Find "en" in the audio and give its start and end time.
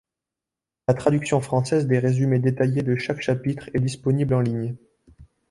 4.33-4.39